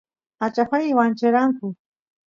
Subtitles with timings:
[0.39, 1.65] machajuay wancheranku